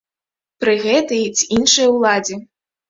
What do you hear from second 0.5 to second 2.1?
Пры гэтай ці іншай